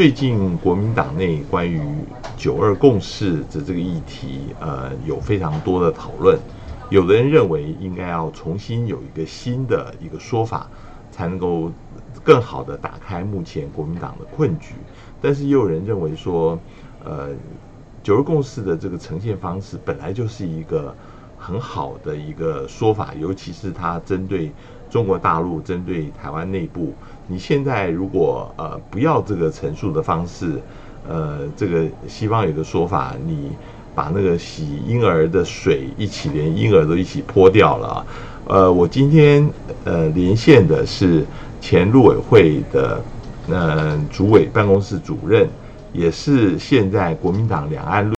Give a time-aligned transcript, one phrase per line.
[0.00, 1.78] 最近国民党内关于
[2.34, 6.38] 九二共识的这个议题，呃，有非常多的讨论。
[6.88, 10.70] 有的人认为应该要重新有一个新的一个说法，
[11.12, 11.70] 才能够
[12.24, 14.72] 更好的打开目前国民党的困局。
[15.20, 16.58] 但是也有人认为说，
[17.04, 17.28] 呃，
[18.02, 20.96] 九二共识的这个呈现方式本来就是一个
[21.36, 24.50] 很好的一个说法，尤其是它针对
[24.88, 26.94] 中国大陆、针对台湾内部。
[27.30, 30.60] 你现在如果呃不要这个陈述的方式，
[31.08, 33.52] 呃，这个西方有个说法，你。
[33.92, 38.06] 把那个洗婴儿的水一起连婴儿都一起泼掉了。
[38.46, 39.46] 呃，我今天
[39.84, 41.26] 呃连线的是
[41.60, 43.02] 前陆委会的
[43.48, 45.46] 呃主委办公室主任，
[45.92, 48.10] 也是现在国民党两岸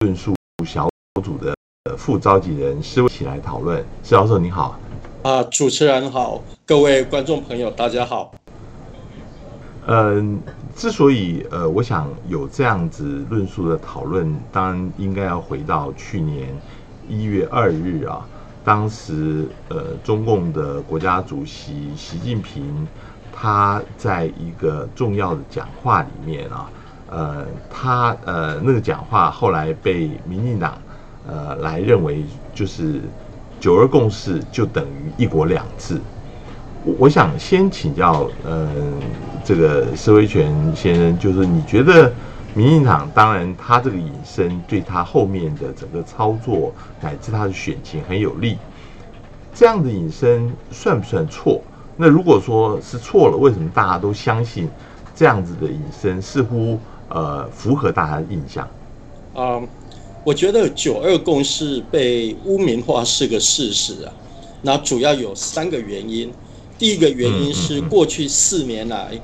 [0.00, 0.32] 论述
[0.64, 0.88] 小
[1.22, 1.52] 组的
[1.98, 3.84] 副召集人施伟起来讨论。
[4.04, 4.78] 施教授你好。
[5.26, 8.32] 啊，主持人好，各位观众朋友大家好。
[9.88, 10.38] 嗯。
[10.76, 16.54] 之所以呃，我想有这样子论述的讨论，当然应该要回到去年
[17.08, 18.24] 一月二日啊，
[18.62, 22.86] 当时呃，中共的国家主席习近平
[23.32, 26.70] 他在一个重要的讲话里面啊，
[27.10, 30.78] 呃，他呃那个讲话后来被民进党
[31.26, 32.22] 呃来认为
[32.54, 33.00] 就是
[33.66, 36.00] 九二共识就等于一国两制。
[36.84, 38.70] 我想先请教，嗯，
[39.44, 42.12] 这个施威权先生，就是你觉得
[42.54, 48.56] 民进党当然他这个隐身对他后面的整个操作乃至他的选情很有利，
[49.52, 51.60] 这样的隐身算不算错？
[51.96, 54.68] 那如果说是错了，为什么大家都相信
[55.12, 58.64] 这样子的隐身似乎呃符合大家的印象？
[59.34, 59.60] 啊，
[60.26, 64.12] 我觉得九二共识被污名化是个事实啊，
[64.62, 66.28] 那主要有三个原因。
[66.76, 69.20] 第一个原因是过去四年来，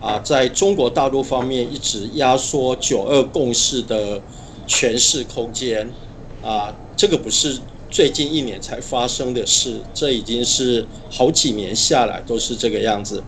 [0.00, 4.22] 啊，在中国大陆方面一直压缩九二共识的
[4.68, 5.92] 诠释空间，
[6.40, 7.58] 啊，这个不是
[7.90, 13.20] 最近一年才发生的事，这已经是好几年下来都是这个样子。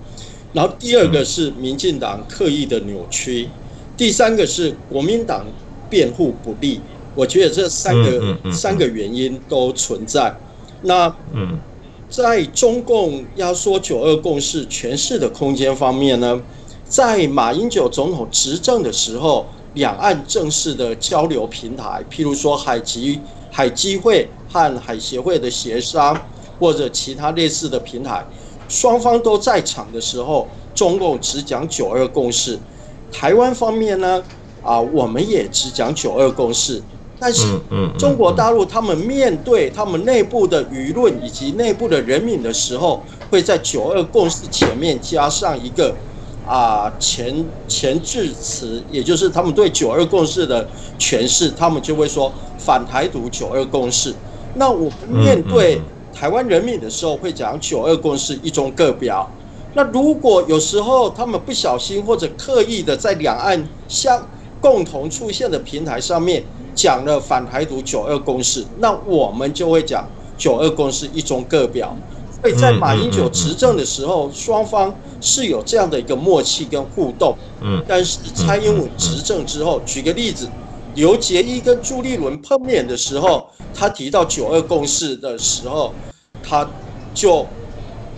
[0.52, 3.48] 然后第二个是民进党刻意的扭曲，
[3.96, 5.44] 第三个是国民党
[5.90, 6.80] 辩护不利。
[7.16, 10.32] 我觉得这三个三个原因都存在。
[10.82, 11.58] 那嗯。
[12.08, 16.40] 在中共压缩“九二共识”诠释的空间方面呢，
[16.84, 19.44] 在马英九总统执政的时候，
[19.74, 26.16] 两岸正式的交流平台，譬如说海基海基会和海协会的协商，
[26.60, 28.24] 或者其他类似的平台，
[28.68, 30.46] 双方都在场的时候，
[30.76, 32.56] 中共只讲“九二共识”，
[33.10, 34.22] 台湾方面呢，
[34.62, 36.80] 啊，我们也只讲“九二共识”。
[37.18, 37.46] 但是，
[37.98, 45.96] 中国大陆他们面对他们内部的舆论以及内部的人民的时候，会在“九二共识”前面加上一个
[46.46, 50.68] 啊前前置词，也就是他们对“九二共识”的
[50.98, 54.14] 诠释，他们就会说反台独“九二共识”。
[54.52, 55.80] 那我们面对
[56.12, 59.26] 台湾人民的时候，会讲“九二共识”一中各表。
[59.72, 64.26] 那如果有时候他们不小心或者刻意的在两岸相
[64.60, 66.44] 共同出现的平台上面。
[66.76, 70.06] 讲了反台独九二共识，那我们就会讲
[70.38, 71.96] 九二共识一中各表。
[72.42, 77.34] 所以在马英九执政的时候，双方是有这样的一个默契跟互动。
[77.62, 80.46] 嗯，但是蔡英文执政之后，举个例子，
[80.94, 85.92] 刘杰一跟朱立伦碰面的时候，他提到九二共识的时候，
[86.42, 86.68] 他
[87.14, 87.44] 就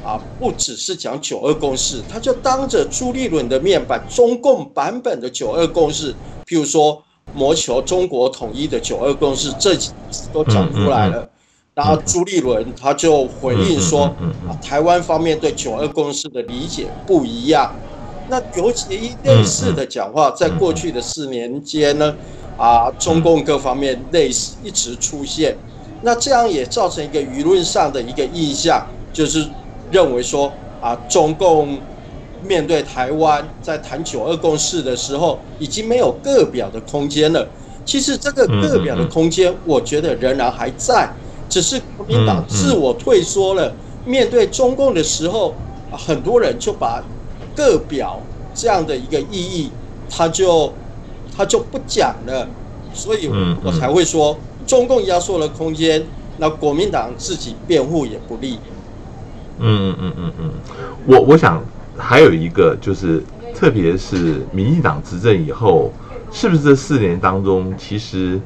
[0.05, 6.13] 啊不只是讲九二共识，他就当着朱立伦的面把中共版本的九二共识，
[6.45, 7.01] 譬如说。
[7.39, 11.31] 谋求中国统一的九二共识这几次都讲出来了，
[11.73, 14.07] 然后朱立伦他就回应说，
[14.49, 17.73] 啊，台湾方面对九二共识的理解不一样。
[18.27, 22.15] 那尤其类似的讲话，在过去的四年间呢，
[22.57, 25.57] 啊，中共各方面类似一直出现，
[26.03, 29.49] 那这样也造成一个舆论上的一个印象，就是
[29.91, 31.79] 认为说，啊，中共。
[32.43, 37.47] 面对台湾在谈九二共识的时候，已经没有个表的空间了。
[37.85, 41.11] 其实这个个表的空间，我觉得仍然还在，
[41.49, 43.73] 只是国民党自我退缩了。
[44.05, 45.55] 面对中共的时候，
[45.91, 47.03] 很多人就把
[47.57, 48.21] 个表
[48.55, 49.71] 这样的一个意义，
[50.11, 50.73] 他就
[51.35, 52.47] 他就不讲了。
[52.93, 53.31] 所以
[53.65, 54.37] 我才会说，
[54.67, 56.07] 中共压缩了空间，
[56.37, 58.59] 那国民党自己辩护也不利。
[59.61, 60.51] 嗯嗯嗯嗯嗯，
[61.07, 61.65] 我我想。
[61.99, 63.23] 还有一个就是，
[63.55, 65.93] 特别是民进党执政以后，
[66.31, 68.41] 是不是这四年当中，其实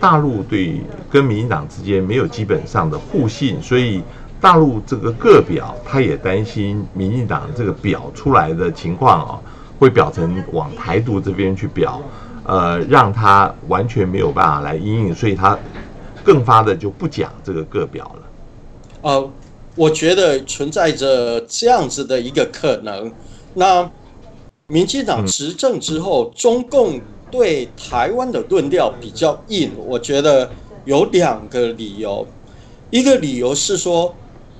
[0.00, 0.80] 大陆对
[1.10, 4.02] 跟民进党之间没有基本上的互信，所以
[4.40, 9.40] 大陆这个个表，他也担心民进党这个表出来的情况啊，
[9.78, 12.00] 会表成往台独这边去表，
[12.44, 15.56] 呃，让他完全没有办法来应应，所以他
[16.24, 18.22] 更发的就不讲这个个表了。
[19.02, 19.30] 呃，
[19.74, 23.10] 我觉得存在着这样子的一个可能。
[23.54, 23.90] 那
[24.66, 30.50] 民进党执政之后，中共对台湾的论调比较硬，我觉得
[30.84, 32.26] 有两个理由。
[32.90, 34.14] 一个理由是说，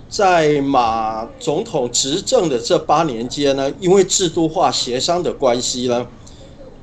[0.08, 6.06] 在马总统执政的这八年间呢，因为制度化协商的关系呢，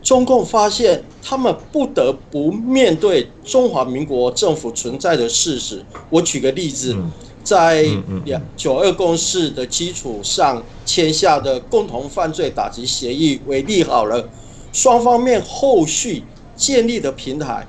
[0.04, 5.84] 中共发现他们不得不面对中华民国政府存在的事实。
[6.12, 6.96] 我举个例子。
[7.50, 7.84] 在
[8.26, 14.24] 两九二共识的基础上签下的共同犯罪打击协议为例，好了，
[14.72, 16.24] 双方面后续
[16.56, 17.66] 建立的平台，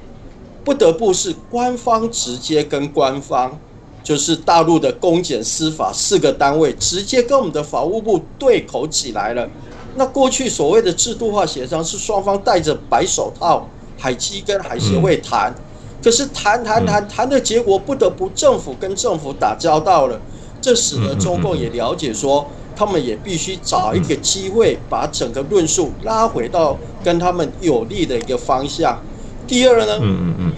[0.62, 3.58] 不得不是官方直接跟官方，
[4.02, 9.48] 就是大陆的公检司法四个单位直接跟我们的法务部对口起来了。
[9.96, 13.66] 那过去所谓的制度化协商是双方戴着白手套，
[13.96, 15.54] 海基跟海协会谈。
[16.02, 20.20] 可是谈谈谈谈的结果，不得不政府跟政府打交道了，
[20.60, 28.98] 这使得中共也了解说，他们也必须找一个机会，把整个论述拉回到跟他们有利的一个方向。
[29.46, 30.00] 第二呢，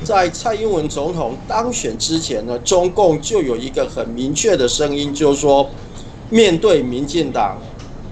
[0.05, 5.69] 在蔡英文总统当选之前呢，中共就有一个很明确的声音，就是说，
[6.29, 7.59] 面对民进党，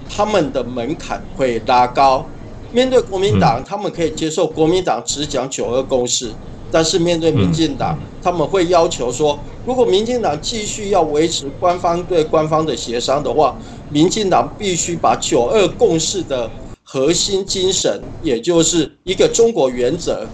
[0.09, 2.25] 他们的门槛会拉高；
[2.71, 6.35] 面对国民党，他们可以接受国民党只讲九二共识。
[6.71, 13.55] 但是面对民进党，他们会要求说，如果民进党继续要维持官方对官方的协商的话，
[13.89, 16.49] 民进党必须把九二共识的
[16.83, 20.25] 核心精神，也就是一个中国原则，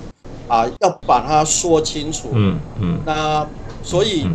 [0.47, 2.29] 啊，要把它说清楚。
[2.33, 2.99] 嗯嗯。
[3.05, 3.47] 那
[3.83, 4.27] 所以，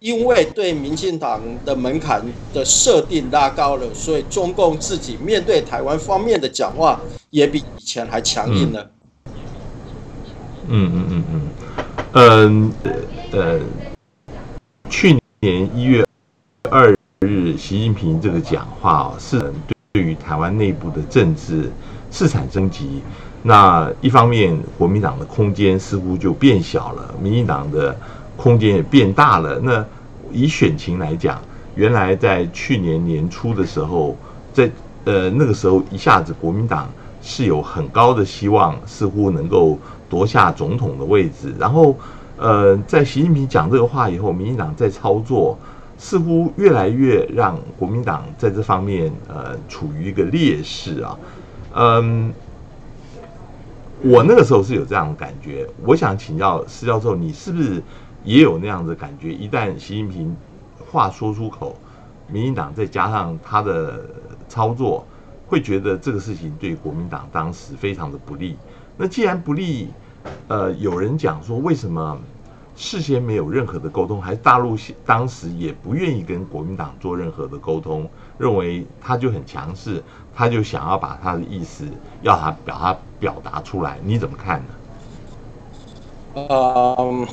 [0.00, 2.22] 因为对民进党的门槛
[2.52, 7.00] 的设定拉高了，所以中共自己面对台湾方面的讲话
[7.30, 8.90] 也比以前还强硬了。
[10.68, 11.24] 嗯嗯嗯
[12.12, 13.00] 嗯，嗯
[13.32, 13.60] 呃，
[14.88, 16.04] 去年一月
[16.70, 19.52] 二日，习近平这个讲话是
[19.92, 21.70] 对于台湾内部的政治
[22.10, 23.02] 市场升级。
[23.42, 27.94] 那一方面，国民党的空间似乎就变小了，民进党的
[28.36, 29.60] 空间也变大了。
[29.62, 29.84] 那
[30.32, 31.42] 以选情来讲，
[31.74, 34.16] 原来在去年年初的时候，
[34.52, 34.70] 在
[35.04, 36.88] 呃那个时候一下子国民党
[37.20, 39.78] 是有很高的希望，似乎能够。
[40.14, 41.96] 夺下总统的位置，然后，
[42.36, 45.58] 呃，在习近平讲这个话以后，民进党在操作，
[45.98, 51.18] 似乎越来越让国民党在这方面，呃，处于一个劣势啊。
[51.74, 52.32] 嗯，
[54.02, 55.68] 我那个时候是有这样的感觉。
[55.84, 57.82] 我想请教施教授，你是不是
[58.22, 59.34] 也有那样的感觉？
[59.34, 60.36] 一旦习近平
[60.92, 61.76] 话说出口，
[62.28, 64.00] 民进党再加上他的
[64.48, 65.04] 操作，
[65.48, 68.56] 会觉得这个事情对国民党当时非常的不利。
[68.96, 69.88] 那既然不利，
[70.48, 72.18] 呃，有人讲说，为什么
[72.76, 74.20] 事先没有任何的沟通？
[74.20, 74.76] 还是大陆
[75.06, 80.02] 当时也不愿意跟国民党做任何的沟通，认为他就很强势，
[80.34, 81.86] 他就想要把他的意思
[82.22, 84.74] 要他表他表达出来，你怎么看呢？
[86.34, 87.26] 嗯，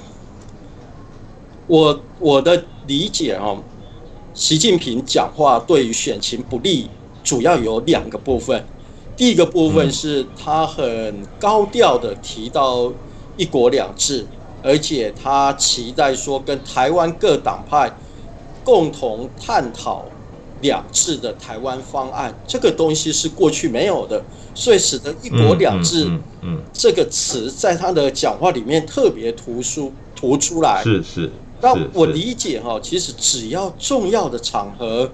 [1.68, 3.64] 我我的理解哦，
[4.34, 6.90] 习近平讲话对于选情不利，
[7.24, 8.64] 主要有两个部分。
[9.16, 12.92] 第一个部分是他很高调的提到
[13.38, 14.26] 一国两制，
[14.64, 17.92] 而且他期待说跟台湾各党派
[18.64, 20.06] 共同探讨
[20.62, 24.24] 两制的台湾方案，这个东西是过去没有的，
[24.56, 26.10] 所以使得一国两制
[26.74, 30.82] 这个词在他的讲话里面特别突出突出来。
[30.84, 35.12] 是是，那我理解哈，其实只要重要的场合。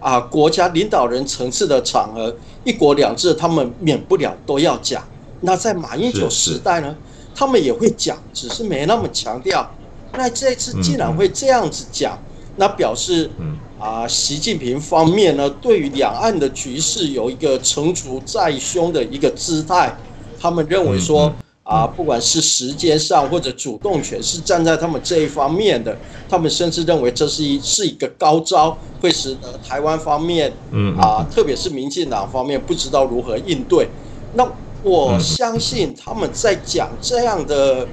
[0.00, 5.02] 啊，国家领导人层次的场合，一国两制，他们免不了都要讲。
[5.42, 6.96] 那在马英九时代呢，
[7.34, 9.70] 他们也会讲，只是没那么强调。
[10.14, 12.18] 那这次竟然会这样子讲，
[12.56, 13.30] 那表示，
[13.78, 19.94] 啊，习近平方面呢，对于两岸的局势有一个成竹在胸的一个姿态，
[20.40, 21.32] 他们认为说。
[21.70, 25.96] 啊，不管是时间上或者主动权是站在他们这一方面的，
[26.28, 33.88] 他们甚至认为这是一是一个高招，会使得台湾方面，嗯啊，特别是民进党方面不知道如何应对。
[34.32, 34.44] 那
[34.82, 37.88] 我相信他们在讲这样的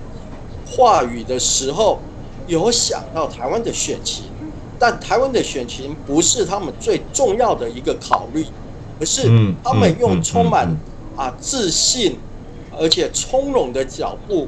[0.66, 2.10] 话语的时候，
[2.48, 4.34] 有想到台湾的选情，
[4.80, 8.44] 但台湾的选情不是他们最重要的一个考虑，
[9.00, 9.30] 而是
[9.64, 10.82] 他们用充满
[11.14, 12.24] 啊自信。
[12.80, 14.48] 而且从容的脚步，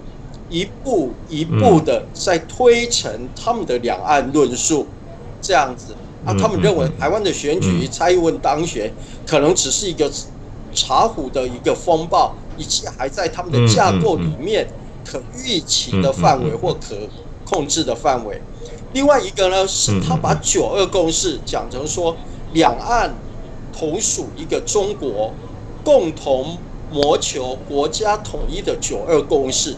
[0.49, 4.87] 一步一步的在推陈他们的两岸论述，
[5.41, 5.95] 这样子。
[6.25, 8.91] 啊，他们认为台湾的选举蔡英文当选
[9.25, 10.11] 可能只是一个
[10.73, 14.67] 茶壶的一个风暴，以及还在他们的架构里面
[15.05, 16.95] 可预期的范围或可
[17.45, 18.41] 控制的范围。
[18.91, 22.17] 另外一个呢，是他把九二共识讲成说
[22.51, 23.15] 两岸
[23.71, 25.33] 同属一个中国，
[25.85, 26.57] 共同
[26.91, 29.75] 谋求国家统一的九二共识。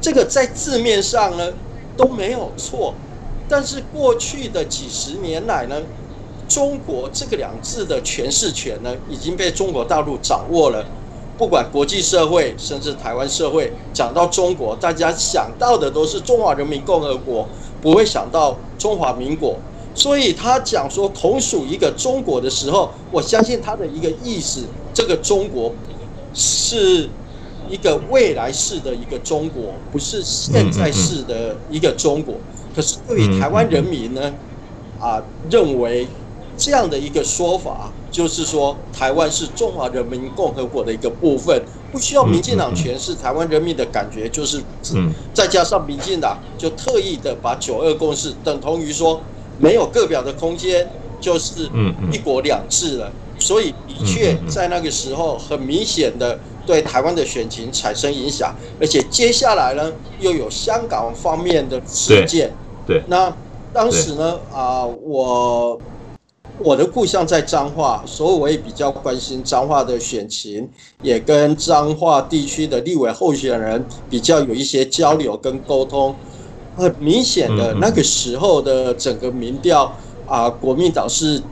[0.00, 1.52] 这个在字面上呢
[1.96, 2.94] 都没有错，
[3.48, 5.82] 但是过去的几十年来呢，
[6.48, 10.84] 中国这个两字的诠释权呢已经被中国大陆掌握了。
[11.36, 17.48] 不管国际社会，甚至台湾社会，讲到中国，大家想到的都是中华人民共和国，
[17.80, 19.56] 不会想到中华民国。
[19.94, 25.72] 所以他讲说同属一个中国的时候，我相信他的一个意思，这个中国
[26.34, 27.08] 是。
[27.68, 32.34] 一个未来式的一个中国，不是现在式的一个中国。
[32.74, 34.34] 可是对于台湾人民呢，
[34.98, 36.04] 啊，认为
[36.56, 44.60] 这样的一个说法，就是说台湾是中华人民共和国的一个部分，不需要民进党诠释台湾人民的感觉，就是，
[45.32, 49.20] 再加上民进党就特意的把九二共识等同于说
[49.58, 50.88] 没有个表的空间，
[51.20, 51.70] 就是
[52.10, 53.12] 一国两制了。
[53.40, 56.38] 所以的确在那个时候很明显的。
[56.66, 62.52] 对台湾的选情产生影响，而且接下来呢，又有香港方面的事件。
[62.86, 63.34] 对，那
[63.72, 65.80] 当时呢，啊，我
[66.58, 70.68] 我的故乡在彰化，所以我也比较关心彰化的选情，
[71.02, 76.14] 也跟彰化地区的立委候选人比较有一些交流跟沟通。
[76.76, 79.92] 很明显的，那个时候的整个民调
[80.28, 81.42] 啊，国民党是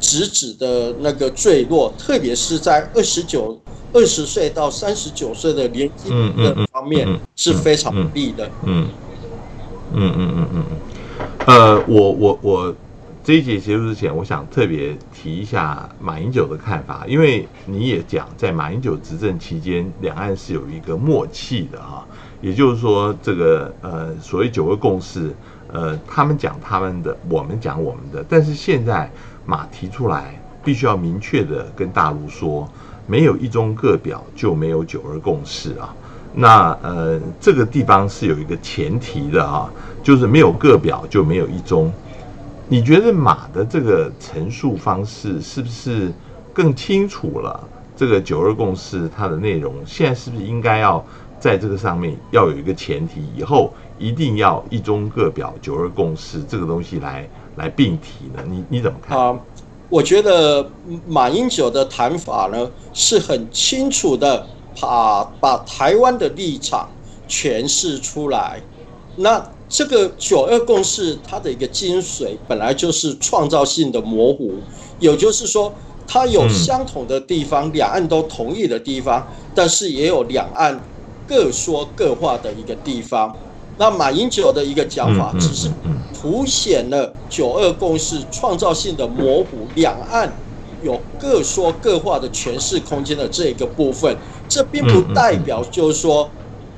[0.00, 3.60] 直指的那个坠落，特别是在二十九。
[3.96, 8.44] 二十岁到三十九岁的年纪的方面是非常不利的。
[8.64, 8.88] 嗯
[9.92, 11.26] 嗯嗯嗯嗯嗯。
[11.46, 12.74] 呃，我我我
[13.22, 22.04] 这一节结束之前，我想特别提一下马英九的看法，因为你也讲，在马英九执政期间，两岸是有一个默契的啊，
[22.42, 25.32] 也就是说，这个呃所谓九个共识，
[25.72, 29.08] 呃，他们讲他们的，我们讲我们的，但是现在
[29.46, 32.68] 马提出来，必须要明确的跟大陆说。
[33.06, 35.94] 没有一中各表就没有九二共识啊。
[36.34, 39.70] 那呃，这个地方是有一个前提的啊，
[40.02, 41.92] 就是没有各表就没有一中。
[42.66, 46.10] 你觉得马的这个陈述方式是不是
[46.52, 47.68] 更清楚了？
[47.94, 51.04] 这个九二共识它的内容，现在是不是应该要
[51.38, 58.42] 在这个上面要有一个前提，以后一定要一中各表九二共识这个东西来来并提呢？
[58.48, 59.40] 你你怎么看？
[59.90, 60.68] 我觉得
[61.06, 64.46] 马英九的谈法呢是很清楚的，
[64.80, 66.88] 把把台湾的立场
[67.28, 68.60] 诠释出来。
[69.16, 74.54] 那这个九二共识它的一个精髓本来就是创造性的模糊，
[74.98, 75.72] 也就是说，
[76.06, 80.80] 它有相同的地方，两岸都同意的地方，但是也有两岸
[81.28, 83.36] 各说各话的一个地方。
[83.76, 85.68] 那马英九的一个讲法，只是
[86.14, 90.32] 凸显了九二共识创造性的模糊，两岸
[90.82, 94.16] 有各说各话的诠释空间的这一个部分。
[94.48, 96.30] 这并不代表就是说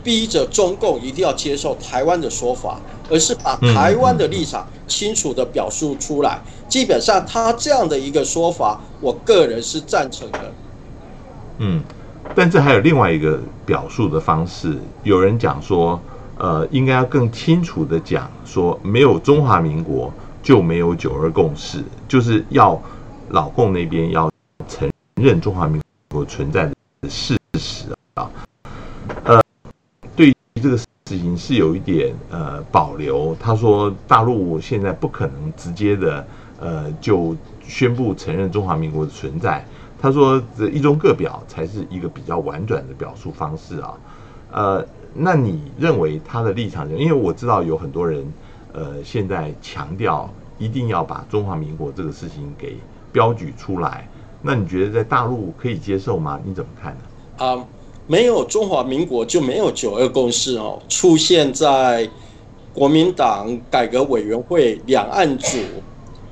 [0.03, 6.41] 逼着中共一定要接受台湾的说法，而是把台湾的立场清楚的表述出来。
[6.67, 10.53] 基本上他这样的一个说法，我个人是赞成的。
[11.59, 11.83] 嗯，
[12.35, 16.01] 但这还有另外一个表述的方式，有人讲说。
[16.39, 20.13] 呃，应该要更清楚的讲说，没有中华民国
[20.43, 22.81] 就没有九二共识，就是要
[23.31, 24.31] 老共那边要
[24.69, 28.31] 承认中华民国存在的事实啊。
[29.25, 29.43] 呃，
[30.15, 33.35] 对于这个事情是有一点呃保留。
[33.41, 36.27] 他说，大陆现在不可能直接的
[36.61, 39.65] 呃就宣布承认中华民国的存在。
[39.99, 43.95] 他说，这一中各表才是一个比较婉转的表述方式啊。
[44.53, 44.87] 呃。
[45.19, 46.87] 那你认为他的立场？
[46.95, 48.31] 因为我知道有很多人，
[48.75, 52.77] 呃，现在强调一定要把中华民国这个事情给
[53.15, 54.07] 标举出来。
[54.43, 56.39] 那你觉得在大陆可以接受吗？
[56.45, 57.47] 你怎么看呢？
[57.47, 57.67] 啊，
[58.07, 60.79] 没有中华民国就没有九二共识哦。
[60.87, 62.07] 出现在
[62.75, 65.57] 国民党改革委员会两岸组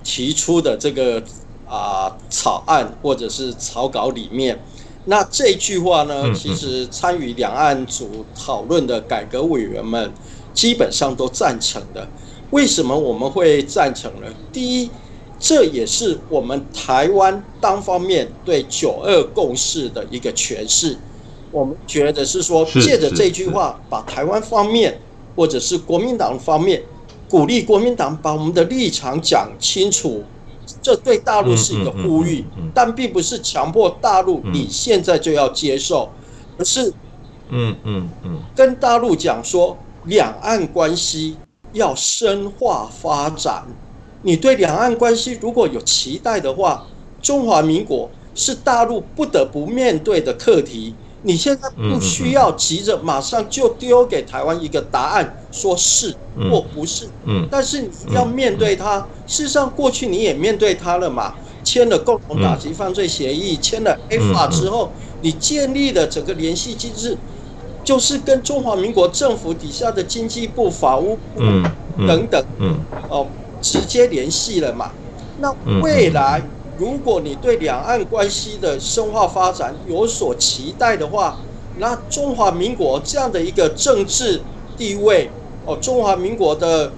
[0.02, 1.22] 提出的这个
[1.66, 4.58] 啊草案或者是草稿里面。
[5.06, 10.10] 那这句话呢，其实参与两岸组讨论的改革委员们
[10.54, 12.08] 基本上都赞成的。
[12.50, 14.26] 为什么我们会赞成呢？
[14.52, 14.90] 第一，
[15.38, 20.96] 这也是我们台湾单方面对九二共识的一个诠释。
[21.50, 24.98] 我们觉得是说，借着这句话，把台湾方面
[25.36, 26.82] 或者是国民党方面
[27.28, 30.24] 鼓励国民党把我们的立场讲清楚，
[30.84, 36.10] 这对大陆是一个呼吁，但并不是强迫大陆你现在就要接受，
[36.58, 36.92] 而是，
[37.48, 39.74] 嗯嗯嗯，跟大陆讲说
[40.04, 41.38] 两岸关系
[41.72, 43.64] 要深化发展。
[44.20, 46.86] 你对两岸关系如果有期待的话，
[47.22, 50.94] 中华民国是大陆不得不面对的课题。
[51.26, 56.14] 你现在不需要急着马上就丢给台湾一个答案，说是
[56.50, 57.08] 或不是。
[57.24, 59.00] 嗯，但是你要面对它。
[59.26, 61.34] 事实上，过去你也面对它了嘛？
[61.62, 67.16] 签了共同打击犯罪协议，签了 A 法之后，你建立的整个联系机制，
[67.82, 71.40] 就是跟中华民国政府底下的经济部、法务部
[72.06, 73.26] 等等，嗯，哦，
[73.62, 74.92] 直接联系了嘛？
[75.38, 75.50] 那
[75.80, 76.42] 未来。
[76.76, 81.38] 如果你对两岸关系的深化发展有所期待的话，
[81.78, 84.42] 那中华民国这样的一个政治
[84.76, 85.30] 地位，
[85.66, 86.92] 哦，中华民国的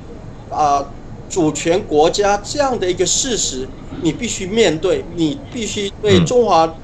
[0.50, 0.84] 啊
[1.28, 3.68] 主权国家这样的一个事实，
[4.02, 6.74] 你必须面对，你必须对中华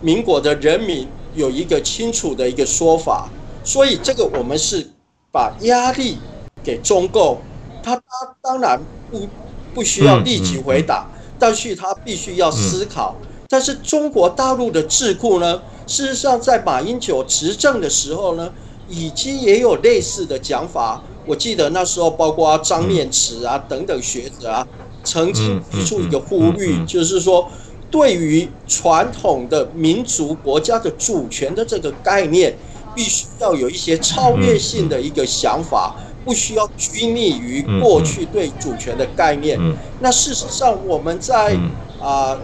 [0.00, 3.28] 民国的人民有一个清楚的一个说法。
[3.62, 4.84] 所以这个我们是
[5.30, 6.16] 把压力
[6.64, 7.38] 给中共，
[7.82, 8.02] 他他
[8.40, 9.28] 当然不
[9.74, 11.06] 不需要立即回答。
[11.40, 15.62] 但是他必须要思考，但是中国大陆的智库呢？
[15.86, 18.52] 事实上，在马英九执政的时候呢，
[18.84, 21.02] 已经也有类似的讲法。
[21.24, 24.64] 我记得那时候，包括张念慈啊等等学者啊，
[25.02, 27.50] 曾经提出一个呼吁，就是说，
[27.90, 32.56] 对于传统的民族国家的主权的这个概念，
[32.94, 35.96] 必须要有一些超越性的一个想法。
[36.24, 39.58] 不需要拘泥于过去对主权的概念。
[40.00, 41.56] 那事实上，我们在
[42.00, 42.38] 啊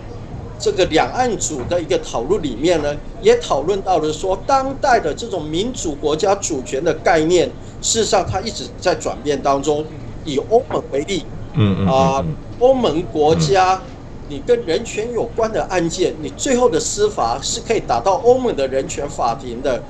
[0.58, 7.48] 这个两岸组的一个讨论里面呢，也讨论到了说，当代的这种民主国家主权的概念，
[7.82, 9.84] 事实上它一直在转变当中。
[10.28, 11.22] 以欧盟为例，
[11.54, 12.20] 嗯啊，
[12.58, 13.80] 欧盟国家，
[14.28, 19.80] 你跟人权有关的案件，你最后的司法是可以打到欧盟的人权法庭的。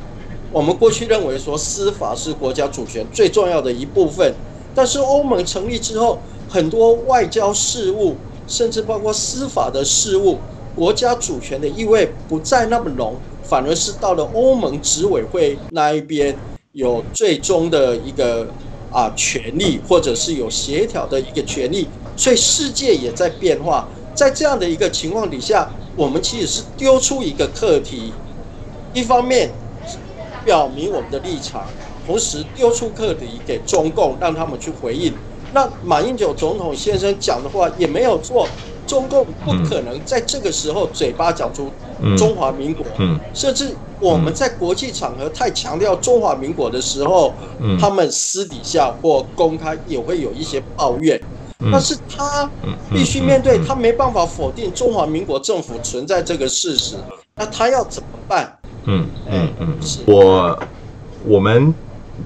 [0.57, 4.40] 我们过去认为说司法是国家主权最重要的一部分，
[4.73, 16.40] 但是欧盟成立之后，很多外交事务，甚至包括司法的事务，国家主权的意味不再那么浓，反而是到了欧盟执委会那一边
[16.73, 18.55] 有最终的一个
[18.88, 21.92] 啊权利，或者是有协调的一个权利。
[22.16, 28.14] 所以世界也在变化，在这样的一个情况底下，我们其实是丢出一个课题，
[28.92, 29.59] 一方面。
[30.46, 31.66] 表明我们的立场，
[32.06, 35.12] 同时丢出课题给中共，让他们去回应。
[35.52, 38.48] 那马英九总统先生讲的话也没有错，
[38.87, 41.68] 中共不可能在这个时候嘴巴讲出
[42.16, 47.35] 中华民国，嗯甚至我们在国际场合太强调中华民国的时候，
[47.80, 51.20] 他们私底下或公开也会有一些抱怨。
[51.72, 52.48] 但是他
[52.90, 56.96] 必须面对，他没办法否定中华民国政府存在这个事实，
[57.35, 58.59] 那他要怎么办？
[58.88, 59.75] 嗯嗯嗯，
[60.07, 60.62] 我
[61.25, 61.75] 我们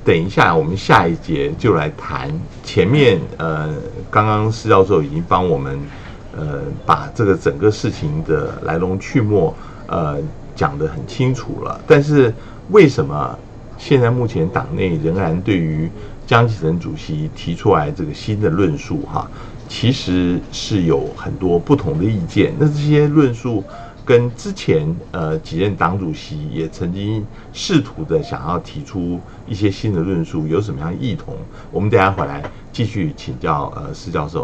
[0.04, 2.30] 等一下，我们下一节就来谈
[2.62, 3.74] 前面呃，
[4.10, 5.80] 刚刚施教授已经帮我们
[6.36, 9.52] 呃把这个整个事情的来龙去脉
[9.86, 10.18] 呃
[10.54, 11.80] 讲得很清楚了。
[11.86, 12.32] 但是
[12.70, 13.38] 为什么
[13.78, 15.90] 现在目前党内仍然对于
[16.26, 19.26] 江启臣主席提出来这个新的论述哈，
[19.66, 22.52] 其实是有很多不同的意见。
[22.58, 23.64] 那这些论述。
[24.04, 31.34] 跟之前呃几任党主席也曾经试图的想要提出一些新的论述，有什么样异同？
[31.72, 34.38] 我们等下回来继续请教呃施教授。